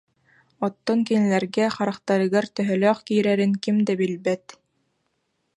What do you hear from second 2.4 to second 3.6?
төһөлөөх киирэрин